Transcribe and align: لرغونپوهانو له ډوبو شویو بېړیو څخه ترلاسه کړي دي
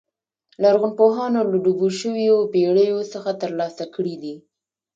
لرغونپوهانو 0.61 1.39
له 1.51 1.57
ډوبو 1.63 1.87
شویو 1.99 2.37
بېړیو 2.53 2.99
څخه 3.13 3.31
ترلاسه 3.41 3.83
کړي 3.95 4.15
دي 4.23 4.35